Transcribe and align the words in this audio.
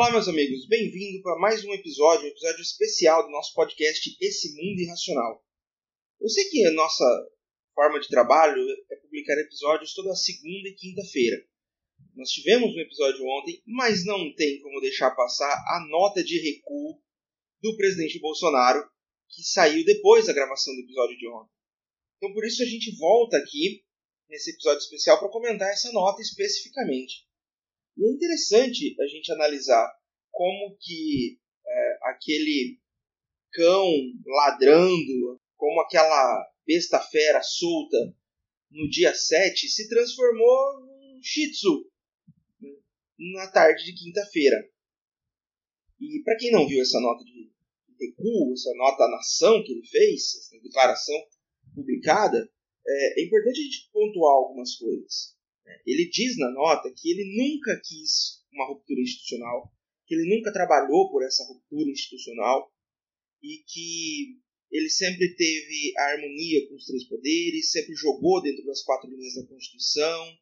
Olá, 0.00 0.12
meus 0.12 0.28
amigos, 0.28 0.66
bem-vindo 0.66 1.22
para 1.22 1.38
mais 1.38 1.62
um 1.62 1.74
episódio, 1.74 2.24
um 2.24 2.30
episódio 2.30 2.62
especial 2.62 3.22
do 3.22 3.30
nosso 3.30 3.52
podcast 3.52 4.16
Esse 4.18 4.48
Mundo 4.56 4.80
Irracional. 4.80 5.44
Eu 6.18 6.26
sei 6.30 6.48
que 6.48 6.64
a 6.64 6.72
nossa 6.72 7.04
forma 7.74 8.00
de 8.00 8.08
trabalho 8.08 8.64
é 8.90 8.96
publicar 8.96 9.38
episódios 9.38 9.92
toda 9.92 10.14
segunda 10.14 10.70
e 10.70 10.74
quinta-feira. 10.74 11.36
Nós 12.16 12.30
tivemos 12.30 12.74
um 12.74 12.80
episódio 12.80 13.22
ontem, 13.26 13.62
mas 13.66 14.02
não 14.06 14.34
tem 14.36 14.62
como 14.62 14.80
deixar 14.80 15.10
passar 15.10 15.52
a 15.52 15.86
nota 15.90 16.24
de 16.24 16.40
recuo 16.40 16.98
do 17.60 17.76
presidente 17.76 18.18
Bolsonaro, 18.20 18.82
que 19.28 19.42
saiu 19.42 19.84
depois 19.84 20.24
da 20.24 20.32
gravação 20.32 20.74
do 20.76 20.80
episódio 20.80 21.18
de 21.18 21.28
ontem. 21.28 21.52
Então, 22.16 22.32
por 22.32 22.46
isso, 22.46 22.62
a 22.62 22.66
gente 22.66 22.96
volta 22.96 23.36
aqui 23.36 23.84
nesse 24.30 24.50
episódio 24.52 24.78
especial 24.78 25.18
para 25.18 25.28
comentar 25.28 25.68
essa 25.68 25.92
nota 25.92 26.22
especificamente. 26.22 27.28
E 28.00 28.06
é 28.06 28.12
interessante 28.14 28.96
a 28.98 29.06
gente 29.06 29.30
analisar 29.30 29.92
como 30.30 30.74
que 30.80 31.38
é, 31.66 31.98
aquele 32.04 32.80
cão 33.52 33.86
ladrando, 34.24 35.38
como 35.54 35.82
aquela 35.82 36.50
besta 36.66 36.98
fera 36.98 37.42
solta 37.42 37.98
no 38.70 38.88
dia 38.88 39.14
7 39.14 39.68
se 39.68 39.86
transformou 39.86 40.80
num 40.80 41.20
shih 41.22 41.50
tzu 41.50 41.90
na 43.34 43.50
tarde 43.50 43.84
de 43.84 43.92
quinta-feira. 43.92 44.56
E 46.00 46.22
para 46.24 46.38
quem 46.38 46.50
não 46.50 46.66
viu 46.66 46.80
essa 46.80 46.98
nota 47.00 47.22
de 47.22 47.52
recuo, 48.00 48.54
essa 48.54 48.72
nota 48.76 49.04
à 49.04 49.10
nação 49.10 49.62
que 49.62 49.72
ele 49.72 49.86
fez, 49.86 50.36
essa 50.36 50.58
declaração 50.62 51.16
publicada, 51.74 52.50
é, 52.86 53.20
é 53.20 53.26
importante 53.26 53.60
a 53.60 53.62
gente 53.62 53.90
pontuar 53.92 54.32
algumas 54.32 54.74
coisas. 54.76 55.38
Ele 55.86 56.08
diz 56.10 56.36
na 56.38 56.50
nota 56.50 56.92
que 56.94 57.10
ele 57.10 57.36
nunca 57.36 57.80
quis 57.84 58.44
uma 58.52 58.66
ruptura 58.66 59.00
institucional, 59.00 59.72
que 60.06 60.14
ele 60.14 60.34
nunca 60.34 60.52
trabalhou 60.52 61.10
por 61.10 61.24
essa 61.24 61.44
ruptura 61.44 61.90
institucional 61.90 62.72
e 63.42 63.62
que 63.66 64.38
ele 64.70 64.88
sempre 64.88 65.34
teve 65.34 65.92
a 65.96 66.02
harmonia 66.12 66.68
com 66.68 66.74
os 66.74 66.86
três 66.86 67.04
poderes, 67.04 67.70
sempre 67.70 67.94
jogou 67.94 68.40
dentro 68.42 68.64
das 68.64 68.82
quatro 68.82 69.10
linhas 69.10 69.34
da 69.34 69.46
Constituição 69.46 70.38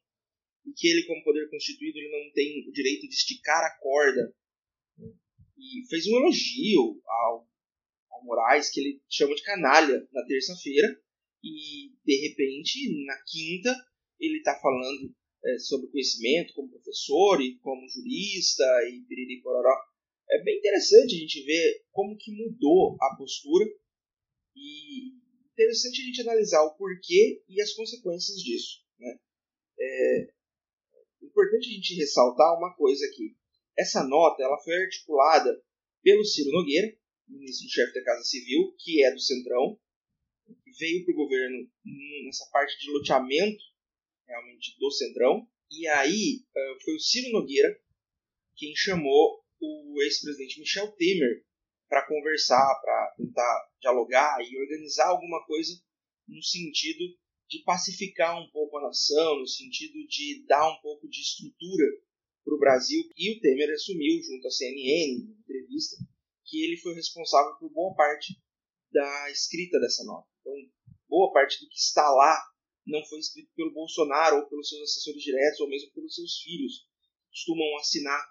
e 0.65 0.73
que 0.73 0.87
ele, 0.87 1.03
como 1.03 1.23
poder 1.23 1.49
constituído, 1.49 1.97
ele 1.97 2.11
não 2.11 2.31
tem 2.33 2.67
o 2.67 2.71
direito 2.71 3.07
de 3.07 3.15
esticar 3.15 3.63
a 3.63 3.77
corda. 3.79 4.35
E 5.57 5.87
fez 5.89 6.05
um 6.07 6.17
elogio 6.17 7.01
ao, 7.05 7.47
ao 8.11 8.23
Moraes, 8.23 8.69
que 8.69 8.79
ele 8.79 9.01
chama 9.09 9.35
de 9.35 9.43
canalha, 9.43 10.07
na 10.11 10.25
terça-feira, 10.25 10.87
e 11.43 11.91
de 12.05 12.27
repente, 12.27 13.05
na 13.05 13.17
quinta, 13.23 13.75
ele 14.19 14.37
está 14.37 14.59
falando 14.59 15.15
é, 15.43 15.57
sobre 15.59 15.89
conhecimento 15.89 16.53
como 16.53 16.69
professor 16.69 17.41
e 17.41 17.57
como 17.59 17.87
jurista 17.89 18.63
e 18.89 19.01
piriri 19.07 19.41
pororó. 19.41 19.75
É 20.31 20.43
bem 20.43 20.57
interessante 20.57 21.15
a 21.15 21.19
gente 21.19 21.43
ver 21.43 21.85
como 21.91 22.17
que 22.17 22.31
mudou 22.31 22.97
a 23.01 23.15
postura 23.15 23.65
e 24.55 25.15
interessante 25.53 26.01
a 26.01 26.05
gente 26.05 26.21
analisar 26.21 26.63
o 26.63 26.75
porquê 26.75 27.43
e 27.47 27.61
as 27.61 27.73
consequências 27.73 28.37
disso. 28.37 28.83
Né? 28.99 29.19
É 29.79 30.33
importante 31.23 31.69
a 31.69 31.73
gente 31.73 31.95
ressaltar 31.95 32.57
uma 32.57 32.75
coisa 32.75 33.05
aqui. 33.05 33.35
Essa 33.77 34.03
nota 34.03 34.43
ela 34.43 34.57
foi 34.59 34.75
articulada 34.75 35.63
pelo 36.03 36.23
Ciro 36.25 36.51
Nogueira, 36.51 36.95
ministro-chefe 37.27 37.93
da 37.93 38.03
Casa 38.03 38.23
Civil, 38.23 38.75
que 38.77 39.03
é 39.03 39.11
do 39.11 39.19
Centrão, 39.19 39.79
que 40.63 40.71
veio 40.79 41.05
para 41.05 41.13
o 41.13 41.17
governo 41.17 41.69
nessa 42.25 42.49
parte 42.51 42.77
de 42.79 42.91
loteamento 42.91 43.63
realmente 44.29 44.77
do 44.79 44.91
Centrão. 44.91 45.45
E 45.71 45.87
aí 45.87 46.45
uh, 46.55 46.83
foi 46.83 46.95
o 46.95 46.99
Ciro 46.99 47.31
Nogueira 47.31 47.69
quem 48.59 48.75
chamou 48.75 49.41
o 49.61 50.01
ex-presidente 50.01 50.59
Michel 50.59 50.91
Temer 50.91 51.45
para 51.87 52.05
conversar, 52.05 52.79
para 52.81 53.15
tentar 53.17 53.69
dialogar 53.79 54.37
e 54.41 54.57
organizar 54.61 55.07
alguma 55.07 55.43
coisa 55.45 55.73
no 56.27 56.43
sentido 56.43 57.03
de 57.47 57.63
pacificar 57.63 58.39
um 58.39 58.49
pouco 58.51 58.77
a 58.77 58.83
nação, 58.83 59.39
no 59.39 59.47
sentido 59.47 60.05
de 60.07 60.45
dar 60.45 60.69
um 60.69 60.79
pouco 60.81 61.07
de 61.09 61.19
estrutura 61.19 61.85
para 62.43 62.53
o 62.53 62.59
Brasil. 62.59 63.01
E 63.17 63.31
o 63.31 63.39
Temer 63.39 63.73
assumiu, 63.73 64.21
junto 64.21 64.47
à 64.47 64.51
CNN, 64.51 65.23
em 65.23 65.39
entrevista, 65.39 65.95
que 66.45 66.63
ele 66.63 66.77
foi 66.77 66.93
responsável 66.93 67.55
por 67.57 67.71
boa 67.71 67.95
parte 67.95 68.37
da 68.91 69.31
escrita 69.31 69.79
dessa 69.79 70.03
nota. 70.03 70.27
Então, 70.41 70.53
boa 71.07 71.31
parte 71.31 71.59
do 71.59 71.69
que 71.69 71.79
está 71.79 72.07
lá 72.11 72.39
não 72.89 73.03
foi 73.05 73.19
escrito 73.19 73.51
pelo 73.55 73.73
Bolsonaro 73.73 74.37
ou 74.37 74.49
pelos 74.49 74.67
seus 74.67 74.81
assessores 74.81 75.21
diretos 75.21 75.59
ou 75.59 75.69
mesmo 75.69 75.91
pelos 75.91 76.15
seus 76.15 76.39
filhos, 76.39 76.87
que 76.99 77.29
costumam 77.29 77.77
assinar 77.77 78.21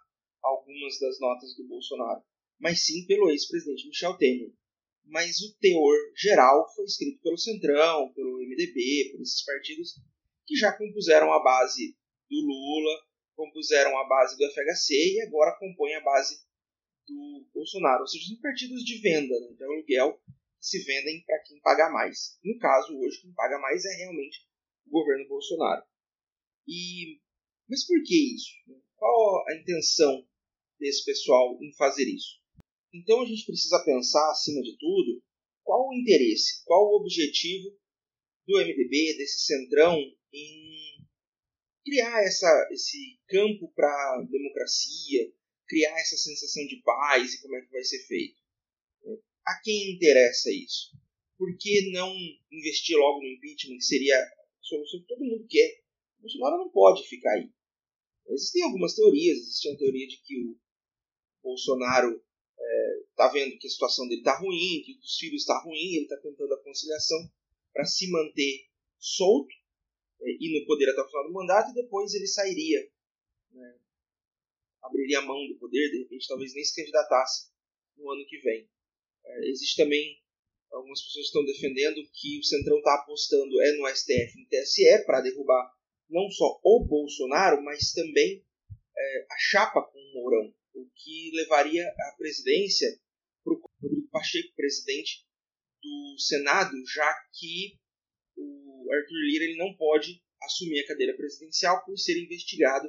algumas 0.42 0.98
das 1.00 1.18
notas 1.20 1.54
do 1.56 1.66
Bolsonaro, 1.66 2.22
mas 2.58 2.84
sim 2.84 3.06
pelo 3.06 3.30
ex-presidente 3.30 3.86
Michel 3.86 4.16
Temer. 4.16 4.52
Mas 5.04 5.40
o 5.40 5.56
teor 5.58 5.96
geral 6.16 6.66
foi 6.74 6.84
escrito 6.84 7.22
pelo 7.22 7.38
Centrão, 7.38 8.12
pelo 8.12 8.38
MDB, 8.38 9.12
por 9.12 9.22
esses 9.22 9.42
partidos 9.44 9.94
que 10.46 10.54
já 10.56 10.72
compuseram 10.72 11.32
a 11.32 11.42
base 11.42 11.96
do 12.28 12.36
Lula, 12.36 13.00
compuseram 13.34 13.96
a 13.96 14.08
base 14.08 14.36
do 14.36 14.44
FHC 14.50 14.94
e 14.94 15.22
agora 15.22 15.56
compõem 15.58 15.94
a 15.94 16.02
base 16.02 16.42
do 17.06 17.46
Bolsonaro. 17.54 18.00
Ou 18.00 18.06
seja, 18.06 18.26
são 18.26 18.40
partidos 18.40 18.84
de 18.84 18.98
venda, 18.98 19.38
né, 19.40 19.54
de 19.54 19.64
aluguel, 19.64 20.20
que 20.60 20.66
se 20.66 20.82
vendem 20.84 21.22
para 21.24 21.38
quem 21.40 21.60
paga 21.60 21.88
mais. 21.90 22.38
No 22.42 22.58
caso, 22.58 22.98
hoje, 22.98 23.20
quem 23.20 23.32
paga 23.32 23.58
mais 23.60 23.84
é 23.84 23.96
realmente 23.96 24.47
governo 24.88 25.28
Bolsonaro. 25.28 25.84
E, 26.66 27.20
mas 27.68 27.86
por 27.86 28.02
que 28.02 28.34
isso? 28.34 28.50
Qual 28.96 29.44
a 29.48 29.54
intenção 29.56 30.26
desse 30.78 31.04
pessoal 31.04 31.58
em 31.62 31.72
fazer 31.74 32.04
isso? 32.04 32.38
Então 32.92 33.22
a 33.22 33.26
gente 33.26 33.44
precisa 33.44 33.82
pensar, 33.84 34.30
acima 34.30 34.62
de 34.62 34.76
tudo, 34.78 35.22
qual 35.62 35.88
o 35.88 35.94
interesse, 35.94 36.62
qual 36.64 36.84
o 36.84 36.96
objetivo 36.96 37.76
do 38.46 38.58
MDB, 38.58 39.16
desse 39.18 39.44
centrão, 39.44 39.98
em 40.32 40.78
criar 41.84 42.22
essa, 42.22 42.68
esse 42.72 43.18
campo 43.28 43.70
para 43.74 44.26
democracia, 44.30 45.32
criar 45.66 45.98
essa 46.00 46.16
sensação 46.16 46.66
de 46.66 46.80
paz 46.82 47.34
e 47.34 47.42
como 47.42 47.56
é 47.56 47.60
que 47.60 47.70
vai 47.70 47.84
ser 47.84 48.06
feito. 48.06 48.40
A 49.46 49.60
quem 49.62 49.94
interessa 49.94 50.50
isso? 50.50 50.96
Por 51.36 51.56
que 51.58 51.90
não 51.92 52.14
investir 52.50 52.96
logo 52.96 53.20
no 53.20 53.28
impeachment, 53.28 53.76
que 53.76 53.84
seria 53.84 54.16
solução 54.68 55.00
que 55.00 55.06
todo 55.06 55.24
mundo 55.24 55.46
quer. 55.48 55.80
O 56.18 56.22
Bolsonaro 56.22 56.58
não 56.58 56.70
pode 56.70 57.06
ficar 57.08 57.32
aí. 57.32 57.50
Existem 58.28 58.64
algumas 58.64 58.94
teorias. 58.94 59.38
Existe 59.38 59.70
a 59.70 59.76
teoria 59.76 60.06
de 60.06 60.20
que 60.22 60.38
o 60.38 60.58
Bolsonaro 61.42 62.22
está 63.10 63.26
é, 63.26 63.32
vendo 63.32 63.58
que 63.58 63.66
a 63.66 63.70
situação 63.70 64.06
dele 64.06 64.20
está 64.20 64.38
ruim, 64.38 64.82
que 64.84 64.98
os 65.02 65.16
filhos 65.16 65.42
está 65.42 65.58
ruim, 65.62 65.94
ele 65.94 66.02
está 66.02 66.16
tentando 66.18 66.52
a 66.52 66.62
conciliação 66.62 67.18
para 67.72 67.84
se 67.84 68.10
manter 68.10 68.66
solto 68.98 69.54
é, 70.20 70.30
e 70.30 70.60
no 70.60 70.66
poder 70.66 70.90
até 70.90 71.00
o 71.00 71.06
final 71.06 71.26
do 71.26 71.32
mandato, 71.32 71.70
e 71.70 71.74
depois 71.74 72.12
ele 72.14 72.26
sairia, 72.26 72.90
né, 73.52 73.78
abriria 74.82 75.20
a 75.20 75.22
mão 75.22 75.46
do 75.46 75.58
poder, 75.58 75.90
de 75.90 75.98
repente 75.98 76.26
talvez 76.26 76.52
nem 76.54 76.64
se 76.64 76.74
candidatasse 76.74 77.50
no 77.96 78.10
ano 78.10 78.26
que 78.26 78.38
vem. 78.38 78.68
É, 79.24 79.48
existe 79.48 79.76
também 79.76 80.20
Algumas 80.70 81.02
pessoas 81.02 81.26
estão 81.26 81.44
defendendo 81.44 81.96
que 82.12 82.38
o 82.38 82.44
Centrão 82.44 82.78
está 82.78 82.94
apostando 82.94 83.60
é 83.62 83.72
no 83.72 83.88
STF 83.88 84.38
no 84.38 84.48
TSE 84.48 85.04
para 85.06 85.22
derrubar 85.22 85.72
não 86.08 86.30
só 86.30 86.60
o 86.64 86.84
Bolsonaro, 86.84 87.62
mas 87.62 87.92
também 87.92 88.44
é, 88.96 89.26
a 89.30 89.38
chapa 89.38 89.82
com 89.82 89.98
o 89.98 90.14
Mourão, 90.14 90.54
o 90.74 90.88
que 90.94 91.30
levaria 91.34 91.86
a 91.86 92.14
presidência 92.16 92.88
para 93.44 93.54
o 93.54 93.70
Rodrigo 93.82 94.08
Pacheco, 94.10 94.54
presidente 94.56 95.26
do 95.82 96.18
Senado, 96.18 96.74
já 96.86 97.12
que 97.32 97.78
o 98.36 98.86
Arthur 98.92 99.20
Lira 99.26 99.44
ele 99.44 99.56
não 99.56 99.74
pode 99.76 100.22
assumir 100.42 100.80
a 100.80 100.86
cadeira 100.86 101.16
presidencial 101.16 101.84
por 101.84 101.96
ser 101.98 102.18
investigado 102.22 102.88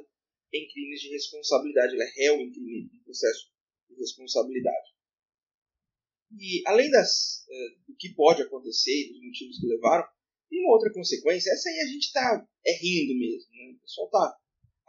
em 0.52 0.68
crimes 0.68 1.00
de 1.00 1.08
responsabilidade. 1.10 1.94
Ele 1.94 2.02
é 2.02 2.12
réu 2.16 2.40
em 2.40 2.50
crime 2.50 2.88
de 2.88 2.98
processo 3.04 3.50
de 3.88 3.96
responsabilidade. 3.96 4.90
E 6.38 6.62
além 6.66 6.90
das, 6.90 7.44
uh, 7.48 7.88
do 7.88 7.96
que 7.96 8.14
pode 8.14 8.42
acontecer 8.42 8.92
e 8.92 9.12
dos 9.12 9.22
motivos 9.22 9.58
que 9.58 9.66
levaram, 9.66 10.06
tem 10.48 10.60
uma 10.60 10.74
outra 10.74 10.92
consequência. 10.92 11.50
Essa 11.50 11.68
aí 11.68 11.80
a 11.80 11.86
gente 11.86 12.12
tá 12.12 12.46
é 12.66 12.72
rindo 12.72 13.18
mesmo. 13.18 13.50
Né? 13.52 13.74
O 13.76 13.80
pessoal 13.80 14.10
tá 14.10 14.36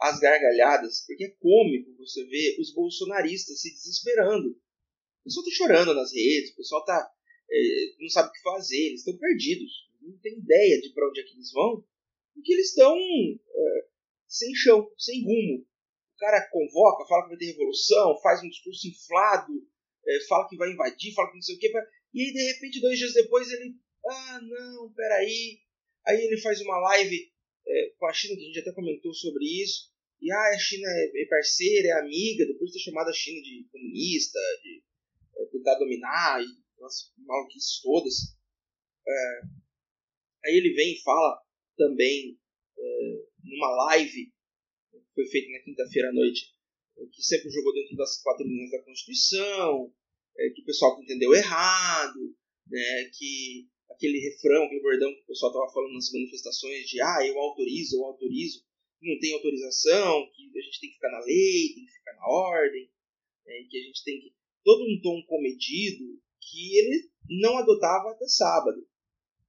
às 0.00 0.18
gargalhadas, 0.18 1.04
porque 1.06 1.24
é 1.24 1.36
cômico 1.40 1.96
você 1.96 2.24
ver 2.26 2.60
os 2.60 2.72
bolsonaristas 2.74 3.60
se 3.60 3.70
desesperando. 3.70 4.50
O 4.50 5.24
pessoal 5.24 5.44
tá 5.44 5.50
chorando 5.52 5.94
nas 5.94 6.12
redes, 6.12 6.50
o 6.52 6.56
pessoal 6.56 6.84
tá, 6.84 7.10
é, 7.50 7.60
não 8.00 8.08
sabe 8.08 8.28
o 8.28 8.32
que 8.32 8.42
fazer, 8.42 8.88
eles 8.88 9.00
estão 9.00 9.16
perdidos. 9.16 9.70
Não 10.00 10.18
tem 10.18 10.36
ideia 10.36 10.80
de 10.80 10.92
para 10.92 11.08
onde 11.08 11.20
é 11.20 11.22
que 11.22 11.34
eles 11.34 11.52
vão, 11.52 11.84
porque 12.34 12.52
eles 12.52 12.70
estão 12.70 12.96
é, 12.96 13.86
sem 14.26 14.52
chão, 14.54 14.90
sem 14.98 15.22
rumo. 15.22 15.60
O 15.60 16.18
cara 16.18 16.48
convoca, 16.50 17.06
fala 17.06 17.22
que 17.24 17.28
vai 17.30 17.38
ter 17.38 17.52
revolução, 17.52 18.20
faz 18.20 18.42
um 18.42 18.48
discurso 18.48 18.88
inflado, 18.88 19.52
é, 20.06 20.26
fala 20.26 20.48
que 20.48 20.56
vai 20.56 20.70
invadir, 20.70 21.14
fala 21.14 21.28
que 21.30 21.36
não 21.36 21.42
sei 21.42 21.56
o 21.56 21.58
que, 21.58 21.68
e 22.14 22.22
aí 22.22 22.32
de 22.32 22.52
repente, 22.52 22.80
dois 22.80 22.98
dias 22.98 23.14
depois, 23.14 23.50
ele. 23.50 23.74
Ah, 24.06 24.40
não, 24.42 24.92
peraí. 24.92 25.60
Aí 26.06 26.20
ele 26.20 26.40
faz 26.40 26.60
uma 26.60 26.78
live 26.78 27.32
é, 27.66 27.92
com 27.98 28.06
a 28.06 28.12
China, 28.12 28.34
que 28.36 28.42
a 28.42 28.46
gente 28.46 28.58
até 28.58 28.72
comentou 28.72 29.14
sobre 29.14 29.44
isso, 29.62 29.90
e 30.20 30.30
ah, 30.30 30.50
a 30.54 30.58
China 30.58 30.88
é, 30.88 31.22
é 31.22 31.26
parceira, 31.26 31.88
é 31.88 31.92
amiga, 31.92 32.46
depois 32.46 32.70
de 32.70 32.78
ter 32.78 32.84
chamado 32.84 33.08
a 33.08 33.12
China 33.12 33.40
de 33.40 33.66
comunista, 33.70 34.38
de 34.62 34.82
é, 35.36 35.46
tentar 35.46 35.78
dominar, 35.78 36.42
e 36.42 36.46
umas 36.78 37.12
maluquices 37.18 37.80
todas. 37.80 38.14
É, 39.06 39.40
aí 40.46 40.56
ele 40.56 40.74
vem 40.74 40.94
e 40.94 41.02
fala 41.02 41.40
também 41.76 42.38
é, 42.78 43.24
numa 43.44 43.70
live 43.86 44.32
que 44.90 45.14
foi 45.14 45.26
feita 45.26 45.50
na 45.52 45.64
quinta-feira 45.64 46.08
à 46.08 46.12
noite, 46.12 46.52
que 47.10 47.22
sempre 47.22 47.50
jogou 47.50 47.72
dentro 47.72 47.96
das 47.96 48.20
quatro 48.22 48.46
linhas 48.46 48.70
da 48.70 48.82
Constituição, 48.82 49.92
é, 50.36 50.50
que 50.50 50.62
o 50.62 50.64
pessoal 50.64 51.00
entendeu 51.02 51.34
errado, 51.34 52.34
né, 52.66 53.10
que 53.16 53.68
aquele 53.90 54.18
refrão, 54.18 54.64
aquele 54.64 54.82
bordão 54.82 55.14
que 55.14 55.22
o 55.22 55.26
pessoal 55.26 55.52
estava 55.52 55.72
falando 55.72 55.94
nas 55.94 56.12
manifestações 56.12 56.88
de 56.88 57.00
ah, 57.00 57.26
eu 57.26 57.38
autorizo, 57.38 57.96
eu 57.96 58.04
autorizo, 58.04 58.64
não 59.00 59.18
tem 59.18 59.32
autorização, 59.34 60.30
que 60.32 60.58
a 60.58 60.62
gente 60.62 60.80
tem 60.80 60.88
que 60.90 60.96
ficar 60.96 61.10
na 61.10 61.24
lei, 61.24 61.74
tem 61.74 61.84
que 61.86 61.92
ficar 61.92 62.14
na 62.14 62.26
ordem, 62.26 62.90
né, 63.46 63.66
que 63.68 63.78
a 63.78 63.82
gente 63.82 64.04
tem 64.04 64.20
que. 64.20 64.32
todo 64.64 64.84
um 64.84 65.00
tom 65.02 65.22
comedido 65.26 66.20
que 66.40 66.78
ele 66.78 67.10
não 67.40 67.58
adotava 67.58 68.10
até 68.10 68.26
sábado. 68.26 68.86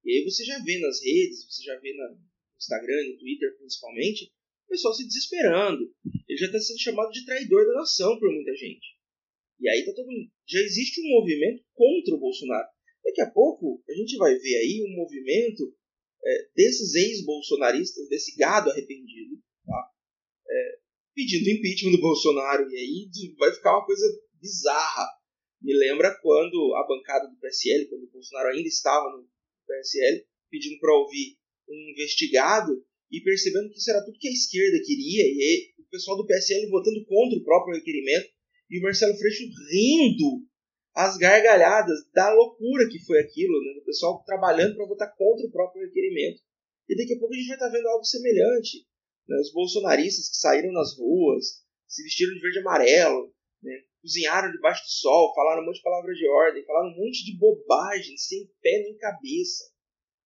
E 0.04 0.12
aí 0.12 0.24
você 0.24 0.44
já 0.44 0.60
vê 0.60 0.80
nas 0.80 1.02
redes, 1.04 1.46
você 1.46 1.64
já 1.64 1.80
vê 1.80 1.94
no 1.94 2.18
Instagram, 2.58 3.10
no 3.10 3.18
Twitter 3.18 3.58
principalmente, 3.58 4.34
o 4.66 4.70
pessoal 4.70 4.94
se 4.94 5.06
desesperando. 5.06 5.94
Ele 6.28 6.38
já 6.38 6.48
está 6.48 6.60
sendo 6.60 6.80
chamado 6.80 7.12
de 7.12 7.26
traidor 7.26 7.66
da 7.66 7.74
nação 7.74 8.18
por 8.20 8.32
muita 8.32 8.56
gente. 8.56 8.88
E 9.60 9.70
aí 9.70 9.86
tá 9.86 9.94
todo 9.94 10.08
já 10.48 10.60
existe 10.60 11.00
um 11.02 11.10
movimento 11.10 11.64
contra 11.74 12.16
o 12.16 12.20
Bolsonaro. 12.20 12.68
Daqui 13.04 13.22
a 13.22 13.32
pouco 13.32 13.84
a 13.88 13.94
gente 13.94 14.18
vai 14.18 14.36
ver 14.36 14.56
aí 14.58 14.84
um 14.86 14.96
movimento 14.96 15.74
é, 16.26 16.50
desses 16.56 16.96
ex-bolsonaristas, 16.96 18.08
desse 18.10 18.36
gado 18.36 18.70
arrependido, 18.70 19.42
tá? 19.66 19.92
é, 20.50 20.78
pedindo 21.14 21.50
impeachment 21.50 21.92
do 21.92 22.02
Bolsonaro. 22.02 22.70
E 22.70 22.76
aí 22.76 23.36
vai 23.38 23.52
ficar 23.54 23.78
uma 23.78 23.86
coisa 23.86 24.06
bizarra. 24.42 25.08
Me 25.62 25.74
lembra 25.74 26.18
quando 26.22 26.76
a 26.76 26.88
bancada 26.88 27.28
do 27.28 27.38
PSL, 27.38 27.88
quando 27.88 28.04
o 28.04 28.12
Bolsonaro 28.12 28.50
ainda 28.50 28.68
estava 28.68 29.10
no 29.12 29.28
PSL, 29.66 30.26
pedindo 30.50 30.80
para 30.80 30.94
ouvir 30.94 31.38
um 31.70 31.92
investigado 31.92 32.86
e 33.12 33.22
percebendo 33.22 33.70
que 33.70 33.78
isso 33.78 33.90
era 33.90 34.04
tudo 34.04 34.18
que 34.20 34.28
a 34.28 34.32
esquerda 34.32 34.84
queria, 34.86 35.24
e 35.24 35.42
aí, 35.42 35.74
o 35.80 35.90
pessoal 35.90 36.18
do 36.18 36.26
PSL 36.26 36.70
votando 36.70 37.06
contra 37.06 37.38
o 37.38 37.44
próprio 37.44 37.76
requerimento, 37.76 38.30
e 38.70 38.80
o 38.80 38.82
Marcelo 38.82 39.16
Freixo 39.18 39.44
rindo 39.72 40.46
as 40.96 41.18
gargalhadas 41.18 42.00
da 42.14 42.34
loucura 42.34 42.88
que 42.88 43.04
foi 43.06 43.20
aquilo, 43.20 43.54
né? 43.64 43.80
O 43.82 43.86
pessoal 43.86 44.24
trabalhando 44.26 44.76
para 44.76 44.86
votar 44.86 45.16
contra 45.16 45.48
o 45.48 45.52
próprio 45.52 45.86
requerimento. 45.86 46.42
E 46.88 46.96
daqui 46.96 47.14
a 47.14 47.20
pouco 47.20 47.34
a 47.34 47.38
gente 47.38 47.48
vai 47.48 47.56
estar 47.56 47.68
tá 47.68 47.72
vendo 47.72 47.88
algo 47.88 48.04
semelhante. 48.04 48.86
Né? 49.28 49.38
Os 49.40 49.52
bolsonaristas 49.52 50.30
que 50.30 50.38
saíram 50.38 50.72
nas 50.72 50.98
ruas, 50.98 51.64
se 51.88 52.04
vestiram 52.04 52.34
de 52.34 52.42
verde 52.42 52.58
e 52.58 52.62
amarelo, 52.62 53.34
né? 53.64 53.74
cozinharam 54.02 54.52
debaixo 54.52 54.84
do 54.84 54.90
sol, 54.90 55.34
falaram 55.34 55.64
um 55.64 55.66
monte 55.66 55.78
de 55.78 55.84
palavras 55.84 56.18
de 56.18 56.28
ordem, 56.28 56.66
falaram 56.66 56.90
um 56.90 56.98
monte 56.98 57.26
de 57.26 57.38
bobagem, 57.38 58.18
sem 58.18 58.48
pé 58.62 58.84
nem 58.84 58.98
cabeça. 58.98 59.64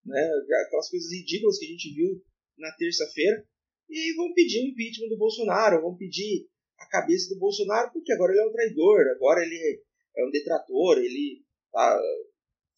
Né? 0.06 0.30
Aquelas 0.65 0.89
coisas 0.89 1.12
ridículas 1.12 1.59
que 1.59 1.65
a 1.65 1.69
gente 1.69 1.94
viu 1.94 2.21
na 2.57 2.71
terça-feira. 2.74 3.45
E 3.89 4.13
vão 4.15 4.33
pedir 4.33 4.59
o 4.62 4.68
impeachment 4.68 5.09
do 5.09 5.18
Bolsonaro, 5.18 5.81
vão 5.81 5.95
pedir 5.95 6.50
a 6.77 6.86
cabeça 6.88 7.30
do 7.33 7.39
Bolsonaro, 7.39 7.92
porque 7.92 8.12
agora 8.12 8.33
ele 8.33 8.42
é 8.42 8.45
um 8.45 8.51
traidor, 8.51 9.07
agora 9.15 9.44
ele 9.44 9.83
é 10.15 10.25
um 10.25 10.31
detrator, 10.31 10.98
ele 10.98 11.44
está 11.65 12.01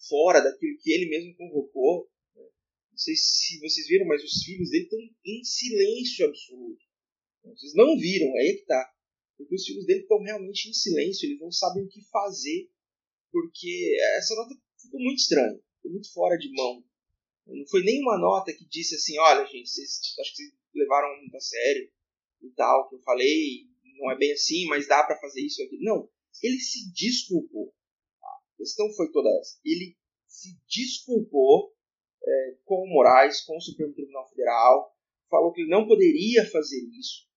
fora 0.07 0.39
daquilo 0.39 0.77
que 0.79 0.91
ele 0.91 1.09
mesmo 1.09 1.35
convocou. 1.35 2.09
Né? 2.35 2.43
Não 2.91 2.97
sei 2.97 3.15
se 3.15 3.59
vocês 3.59 3.87
viram, 3.87 4.05
mas 4.05 4.23
os 4.23 4.43
filhos 4.43 4.69
dele 4.69 4.83
estão 4.83 4.99
em 5.25 5.43
silêncio 5.43 6.25
absoluto. 6.27 6.85
Vocês 7.43 7.73
não 7.73 7.97
viram, 7.97 8.27
é 8.37 8.41
aí 8.41 8.53
que 8.53 8.61
está. 8.61 8.93
Porque 9.37 9.55
os 9.55 9.65
filhos 9.65 9.85
dele 9.85 10.01
estão 10.01 10.21
realmente 10.21 10.69
em 10.69 10.73
silêncio, 10.73 11.25
eles 11.25 11.39
não 11.39 11.51
sabem 11.51 11.83
o 11.83 11.87
que 11.87 12.01
fazer, 12.09 12.69
porque 13.31 13.97
essa 14.17 14.35
nota 14.35 14.55
ficou 14.81 14.99
muito 14.99 15.19
estranha, 15.19 15.59
ficou 15.75 15.91
muito 15.91 16.11
fora 16.11 16.37
de 16.37 16.51
mão. 16.53 16.83
Não 17.49 17.67
foi 17.67 17.83
nenhuma 17.83 18.17
nota 18.17 18.53
que 18.53 18.65
disse 18.65 18.95
assim, 18.95 19.17
olha 19.19 19.45
gente, 19.45 19.69
vocês 19.69 19.99
acho 20.19 20.31
que 20.31 20.43
vocês 20.43 20.53
levaram 20.73 21.17
muito 21.19 21.35
a 21.35 21.39
sério 21.39 21.91
e 22.41 22.49
tal, 22.51 22.87
que 22.89 22.95
eu 22.95 23.01
falei, 23.01 23.67
não 23.97 24.11
é 24.11 24.17
bem 24.17 24.31
assim, 24.31 24.65
mas 24.67 24.87
dá 24.87 25.03
para 25.03 25.19
fazer 25.19 25.41
isso 25.41 25.61
aqui. 25.63 25.77
Não, 25.81 26.09
ele 26.41 26.59
se 26.59 26.91
desculpou. 26.93 27.73
A 28.21 28.57
questão 28.57 28.91
foi 28.93 29.11
toda 29.11 29.29
essa. 29.39 29.59
Ele 29.65 29.97
se 30.27 30.57
desculpou 30.67 31.73
é, 32.23 32.57
com 32.65 32.83
o 32.83 32.89
Moraes, 32.89 33.41
com 33.41 33.57
o 33.57 33.61
Supremo 33.61 33.93
Tribunal 33.93 34.27
Federal, 34.29 34.95
falou 35.29 35.51
que 35.53 35.61
ele 35.61 35.69
não 35.69 35.87
poderia 35.87 36.49
fazer 36.49 36.79
isso, 36.97 37.27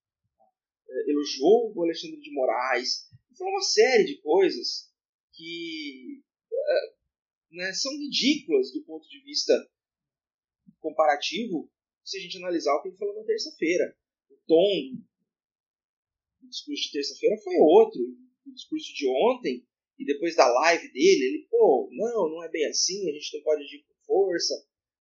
é, 0.89 1.11
elogiou 1.11 1.73
o 1.75 1.83
Alexandre 1.83 2.21
de 2.21 2.33
Moraes, 2.33 3.09
falou 3.37 3.55
uma 3.55 3.63
série 3.63 4.05
de 4.05 4.21
coisas 4.21 4.91
que 5.33 6.23
é, 6.53 6.95
né, 7.53 7.73
são 7.73 7.93
ridículas 7.93 8.73
do 8.73 8.83
ponto 8.85 9.09
de 9.09 9.21
vista 9.23 9.55
comparativo 10.83 11.71
se 12.05 12.19
a 12.19 12.21
gente 12.21 12.37
analisar 12.37 12.75
o 12.75 12.83
que 12.83 12.89
ele 12.89 12.99
falou 12.99 13.15
na 13.15 13.25
terça-feira. 13.25 13.97
O 14.29 14.37
tom 14.47 15.03
do 16.41 16.49
discurso 16.49 16.83
de 16.83 16.93
terça-feira 16.93 17.39
foi 17.39 17.57
outro 17.57 18.03
o 18.47 18.53
discurso 18.53 18.93
de 18.95 19.07
ontem 19.09 19.67
e 19.99 20.05
depois 20.05 20.35
da 20.35 20.47
live 20.47 20.93
dele, 20.93 21.25
ele, 21.25 21.47
pô, 21.51 21.89
não, 21.93 22.29
não 22.29 22.45
é 22.45 22.51
bem 22.51 22.67
assim, 22.67 23.09
a 23.09 23.13
gente 23.13 23.37
não 23.37 23.45
pode 23.45 23.63
agir 23.63 23.85
com 23.87 23.95
força. 24.05 24.55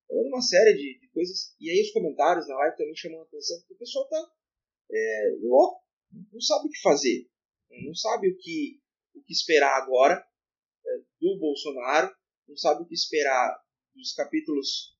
Falando 0.07 0.27
uma 0.27 0.41
série 0.41 0.73
de, 0.73 0.99
de, 0.99 1.07
coisas. 1.09 1.55
E 1.59 1.69
aí 1.69 1.81
os 1.81 1.91
comentários 1.91 2.47
na 2.47 2.55
live 2.55 2.77
também 2.77 2.95
chamam 2.95 3.21
a 3.21 3.23
atenção, 3.23 3.57
porque 3.59 3.73
o 3.73 3.77
pessoal 3.77 4.07
tá 4.09 4.31
é, 4.91 5.37
louco, 5.41 5.81
não 6.31 6.41
sabe 6.41 6.67
o 6.67 6.69
que 6.69 6.81
fazer, 6.81 7.29
não 7.85 7.95
sabe 7.95 8.29
o 8.29 8.37
que, 8.37 8.79
o 9.15 9.23
que 9.23 9.33
esperar 9.33 9.81
agora 9.81 10.23
é, 10.85 10.97
do 11.19 11.39
Bolsonaro, 11.39 12.13
não 12.47 12.57
sabe 12.57 12.83
o 12.83 12.85
que 12.85 12.93
esperar 12.93 13.57
dos 13.95 14.13
capítulos 14.13 14.97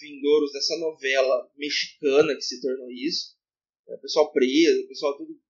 vindouros 0.00 0.52
dessa 0.52 0.76
novela 0.78 1.50
mexicana 1.56 2.34
que 2.34 2.42
se 2.42 2.60
tornou 2.60 2.90
isso. 2.90 3.36
É, 3.88 3.94
o 3.94 4.00
pessoal 4.00 4.32
preso, 4.32 4.82
o 4.82 4.88
pessoal 4.88 5.16
tudo 5.16 5.40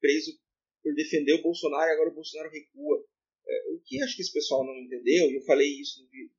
preso 0.00 0.38
por 0.82 0.94
defender 0.94 1.34
o 1.34 1.42
Bolsonaro 1.42 1.90
e 1.90 1.94
agora 1.94 2.10
o 2.10 2.14
Bolsonaro 2.14 2.50
recua. 2.50 3.04
É, 3.46 3.70
o 3.72 3.80
que 3.80 4.02
acho 4.02 4.16
que 4.16 4.22
esse 4.22 4.32
pessoal 4.32 4.64
não 4.64 4.78
entendeu, 4.78 5.30
e 5.30 5.36
eu 5.36 5.42
falei 5.42 5.68
isso 5.68 6.02
no 6.02 6.08
vídeo, 6.08 6.32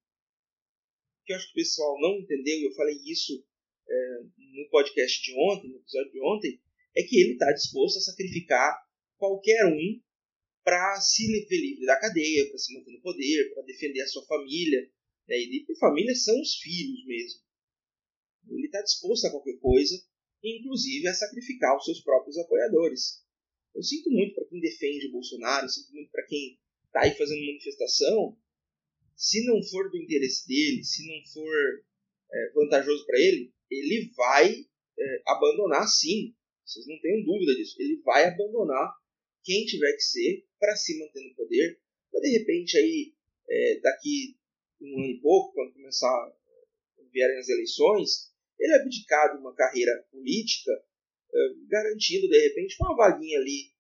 o 1.22 1.26
que 1.26 1.34
acho 1.34 1.46
que 1.48 1.52
o 1.52 1.64
pessoal 1.64 2.00
não 2.00 2.20
entendeu, 2.20 2.58
e 2.58 2.66
eu 2.66 2.74
falei 2.74 2.96
isso 3.06 3.46
é, 3.88 4.24
no 4.38 4.70
podcast 4.70 5.22
de 5.22 5.34
ontem, 5.34 5.70
no 5.70 5.78
episódio 5.78 6.12
de 6.12 6.22
ontem, 6.22 6.62
é 6.96 7.04
que 7.04 7.20
ele 7.20 7.34
está 7.34 7.52
disposto 7.52 7.98
a 7.98 8.02
sacrificar 8.02 8.76
qualquer 9.18 9.66
um 9.66 10.02
para 10.64 11.00
se 11.02 11.26
ver 11.48 11.58
livre 11.58 11.86
da 11.86 12.00
cadeia, 12.00 12.48
para 12.50 12.58
se 12.58 12.74
manter 12.74 12.92
no 12.92 13.02
poder, 13.02 13.54
para 13.54 13.64
defender 13.64 14.02
a 14.02 14.08
sua 14.08 14.26
família. 14.26 14.90
Né? 15.28 15.38
E 15.38 15.66
por 15.66 15.78
família 15.78 16.16
são 16.16 16.40
os 16.40 16.56
filhos 16.56 17.06
mesmo. 17.06 17.42
Ele 18.50 18.66
está 18.66 18.82
disposto 18.82 19.26
a 19.26 19.32
qualquer 19.32 19.58
coisa, 19.60 19.96
inclusive 20.44 21.08
a 21.08 21.14
sacrificar 21.14 21.78
os 21.78 21.86
seus 21.86 22.02
próprios 22.02 22.38
apoiadores. 22.38 23.24
Eu 23.74 23.84
sinto 23.84 24.10
muito 24.10 24.36
para 24.36 24.46
quem 24.46 24.60
defende 24.60 25.08
o 25.08 25.12
Bolsonaro, 25.12 25.70
sinto 25.70 25.94
muito 25.94 26.12
para 26.12 26.26
quem 26.26 26.60
está 26.86 27.04
aí 27.04 27.16
fazendo 27.16 27.46
manifestação. 27.46 28.38
Se 29.16 29.46
não 29.46 29.62
for 29.64 29.90
do 29.90 29.98
interesse 29.98 30.48
dele, 30.48 30.84
se 30.84 31.08
não 31.08 31.26
for 31.32 31.86
é, 32.34 32.52
vantajoso 32.54 33.06
para 33.06 33.20
ele, 33.20 33.54
ele 33.70 34.12
vai 34.16 34.66
é, 34.98 35.22
abandonar 35.28 35.88
sim. 35.88 36.36
Vocês 36.66 36.86
não 36.88 37.00
tenham 37.00 37.24
dúvida 37.24 37.56
disso. 37.56 37.76
Ele 37.80 38.02
vai 38.02 38.26
abandonar 38.26 38.94
quem 39.44 39.66
tiver 39.66 39.94
que 39.94 40.02
ser 40.02 40.46
para 40.60 40.76
se 40.76 40.98
manter 41.00 41.22
no 41.28 41.36
poder, 41.36 41.80
para 42.12 42.22
de 42.22 42.38
repente 42.38 42.78
aí 42.78 43.14
é, 43.50 43.80
daqui 43.80 44.38
um 44.82 45.00
ano 45.00 45.12
e 45.12 45.22
pouco, 45.22 45.54
quando 45.54 45.74
começar 45.74 46.34
vierem 47.12 47.38
as 47.38 47.50
eleições, 47.50 48.32
ele 48.60 48.74
abdicar 48.74 49.34
de 49.34 49.42
uma 49.42 49.54
carreira 49.54 49.92
política 50.12 50.72
eh, 51.34 51.54
garantindo 51.68 52.28
de 52.28 52.40
repente 52.40 52.76
uma 52.80 52.96
vaguinha 52.96 53.40
ali 53.40 53.72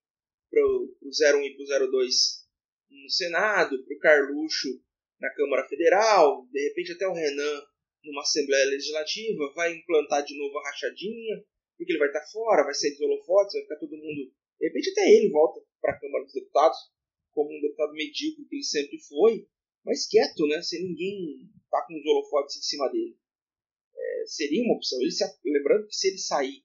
para 0.49 0.61
o 0.65 0.97
01 1.03 1.41
e 1.43 1.55
para 1.55 1.85
o 1.85 1.91
02 1.91 2.41
no 2.89 3.09
Senado, 3.09 3.83
para 3.85 3.95
o 3.95 3.99
Carluxo 3.99 4.83
na 5.19 5.29
Câmara 5.33 5.67
Federal, 5.67 6.45
de 6.51 6.67
repente 6.67 6.91
até 6.91 7.07
o 7.07 7.13
Renan 7.13 7.61
numa 8.03 8.21
Assembleia 8.21 8.65
Legislativa, 8.65 9.53
vai 9.55 9.75
implantar 9.75 10.25
de 10.25 10.37
novo 10.37 10.57
a 10.57 10.69
rachadinha, 10.69 11.43
porque 11.77 11.91
ele 11.91 11.99
vai 11.99 12.07
estar 12.07 12.25
fora, 12.31 12.63
vai 12.63 12.73
sair 12.73 12.91
dos 12.91 13.01
holofotes, 13.01 13.53
vai 13.53 13.61
ficar 13.63 13.77
todo 13.77 13.97
mundo. 13.97 14.33
De 14.59 14.67
repente 14.67 14.89
até 14.89 15.07
ele 15.07 15.29
volta 15.29 15.61
para 15.79 15.93
a 15.93 15.99
Câmara 15.99 16.23
dos 16.23 16.33
Deputados, 16.33 16.77
como 17.31 17.55
um 17.55 17.61
deputado 17.61 17.93
medíocre 17.93 18.45
que 18.45 18.55
ele 18.55 18.63
sempre 18.63 18.97
foi, 18.99 19.47
mas 19.83 20.07
quieto, 20.07 20.45
né? 20.47 20.61
Sem 20.61 20.83
ninguém 20.83 21.49
tá 21.69 21.85
com 21.87 21.97
os 21.97 22.05
holofotes 22.05 22.57
em 22.57 22.61
cima 22.61 22.89
dele. 22.89 23.17
É, 23.95 24.23
seria 24.25 24.63
uma 24.63 24.75
opção. 24.75 24.99
Ele 25.01 25.11
se, 25.11 25.23
lembrando 25.45 25.87
que 25.87 25.95
se 25.95 26.07
ele 26.09 26.17
sair 26.17 26.63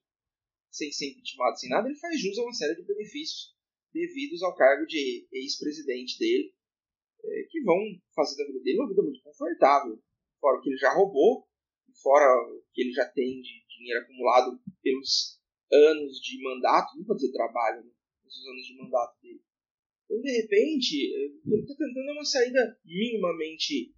sem 0.71 0.93
ser 0.93 1.11
impeachmentado, 1.11 1.59
sem 1.59 1.71
nada, 1.71 1.89
ele 1.89 1.99
faz 1.99 2.21
jus 2.21 2.39
a 2.39 2.43
uma 2.43 2.53
série 2.53 2.75
de 2.75 2.83
benefícios 2.83 3.57
devidos 3.93 4.43
ao 4.43 4.55
cargo 4.55 4.85
de 4.87 5.27
ex-presidente 5.33 6.19
dele, 6.19 6.55
é, 7.25 7.43
que 7.51 7.63
vão 7.63 7.79
fazer 8.15 8.37
da 8.37 8.47
vida 8.47 8.61
dele 8.61 8.79
uma 8.79 8.89
vida 8.89 9.03
muito 9.03 9.23
confortável, 9.23 9.99
fora 10.39 10.59
o 10.59 10.61
que 10.61 10.69
ele 10.69 10.77
já 10.77 10.93
roubou, 10.93 11.49
fora 12.03 12.27
o 12.53 12.63
que 12.75 12.83
ele 12.83 12.93
já 12.93 13.09
tem 13.09 13.41
de 13.41 13.67
dinheiro 13.69 14.03
acumulado 14.03 14.61
pelos 14.83 15.41
anos 15.73 16.21
de 16.21 16.43
mandato, 16.43 16.97
não 16.99 17.07
vou 17.07 17.17
dizer 17.17 17.33
trabalho, 17.33 17.85
né? 17.85 17.91
os 18.27 18.47
anos 18.47 18.67
de 18.67 18.77
mandato 18.77 19.21
dele. 19.23 19.46
Então, 20.07 20.21
de 20.23 20.31
repente, 20.41 20.95
ele 21.45 21.61
está 21.61 21.75
tentando 21.75 22.13
uma 22.13 22.25
saída 22.25 22.81
minimamente, 22.85 23.93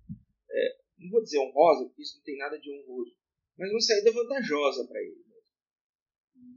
é, 0.51 0.79
não 0.99 1.11
vou 1.11 1.23
dizer 1.23 1.39
honrosa, 1.39 1.85
porque 1.85 2.03
isso 2.03 2.17
não 2.17 2.25
tem 2.25 2.39
nada 2.39 2.59
de 2.59 2.71
honroso, 2.71 3.15
mas 3.57 3.71
uma 3.71 3.81
saída 3.81 4.11
vantajosa 4.11 4.87
para 4.89 5.01
ele. 5.01 5.23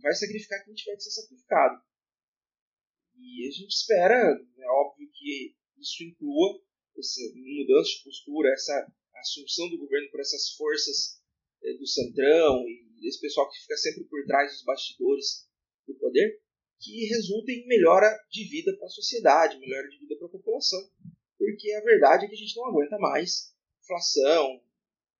Vai 0.01 0.13
sacrificar 0.13 0.63
quem 0.63 0.73
tiver 0.73 0.95
que 0.95 1.03
ser 1.03 1.21
sacrificado. 1.21 1.83
E 3.17 3.47
a 3.47 3.51
gente 3.51 3.69
espera, 3.69 4.15
é 4.15 4.67
óbvio 4.67 5.09
que 5.13 5.55
isso 5.77 6.03
inclua 6.03 6.59
essa 6.97 7.21
mudança 7.35 7.89
de 7.89 8.03
postura, 8.03 8.53
essa 8.53 8.93
assunção 9.15 9.69
do 9.69 9.77
governo 9.77 10.09
por 10.09 10.21
essas 10.21 10.51
forças 10.51 11.21
é, 11.61 11.73
do 11.73 11.85
centrão 11.85 12.67
e 12.67 13.07
esse 13.07 13.19
pessoal 13.19 13.49
que 13.49 13.59
fica 13.61 13.77
sempre 13.77 14.05
por 14.05 14.25
trás 14.25 14.51
dos 14.51 14.63
bastidores 14.63 15.47
do 15.87 15.95
poder, 15.95 16.41
que 16.81 17.05
resulta 17.05 17.51
em 17.51 17.67
melhora 17.67 18.07
de 18.29 18.43
vida 18.49 18.75
para 18.75 18.87
a 18.87 18.89
sociedade, 18.89 19.59
melhora 19.59 19.87
de 19.87 19.99
vida 19.99 20.17
para 20.17 20.27
a 20.27 20.31
população. 20.31 20.79
Porque 21.37 21.71
a 21.73 21.81
verdade 21.81 22.25
é 22.25 22.27
que 22.27 22.33
a 22.33 22.37
gente 22.37 22.55
não 22.55 22.65
aguenta 22.65 22.97
mais 22.97 23.55
inflação, 23.83 24.63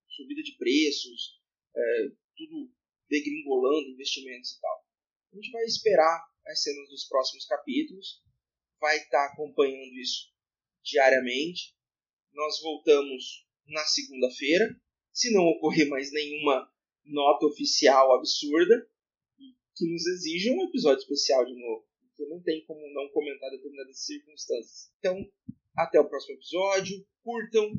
subida 0.10 0.42
de 0.42 0.58
preços, 0.58 1.40
é, 1.76 2.08
tudo 2.36 2.72
degringolando 3.08 3.90
investimentos 3.90 4.52
e 4.52 4.62
tal. 4.62 4.86
A 5.34 5.36
gente 5.36 5.52
vai 5.52 5.64
esperar 5.64 6.26
as 6.48 6.64
cenas 6.64 6.90
dos 6.90 7.06
próximos 7.06 7.46
capítulos, 7.46 8.24
vai 8.80 8.98
estar 8.98 9.28
tá 9.28 9.34
acompanhando 9.34 9.94
isso 10.00 10.32
diariamente. 10.84 11.76
Nós 12.34 12.60
voltamos 12.62 13.46
na 13.68 13.86
segunda-feira, 13.86 14.76
se 15.14 15.32
não 15.32 15.44
ocorrer 15.44 15.88
mais 15.88 16.12
nenhuma 16.12 16.72
nota 17.06 17.46
oficial 17.46 18.14
absurda 18.16 18.90
que 19.82 19.92
nos 19.92 20.06
exija 20.06 20.54
um 20.54 20.62
episódio 20.62 21.02
especial 21.02 21.44
de 21.44 21.56
novo, 21.56 21.88
porque 22.06 22.30
não 22.30 22.40
tem 22.44 22.64
como 22.66 22.80
não 22.94 23.10
comentar 23.10 23.50
determinadas 23.50 24.06
circunstâncias. 24.06 24.92
Então, 25.00 25.18
até 25.76 26.00
o 26.00 26.08
próximo 26.08 26.36
episódio, 26.36 27.04
curtam, 27.24 27.74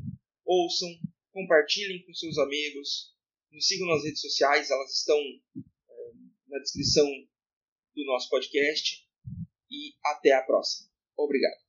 ouçam, 0.45 0.89
compartilhem 1.33 2.05
com 2.05 2.13
seus 2.13 2.37
amigos, 2.39 3.15
nos 3.53 3.69
sigam 3.69 3.87
nas 3.87 4.03
redes 4.03 4.21
sociais, 4.21 4.69
elas 4.69 4.99
estão 4.99 5.17
é, 5.17 6.13
na 6.49 6.59
descrição 6.59 7.07
do 7.95 8.05
nosso 8.05 8.29
podcast. 8.29 9.07
E 9.71 9.95
até 10.05 10.33
a 10.33 10.43
próxima. 10.43 10.91
Obrigado. 11.17 11.61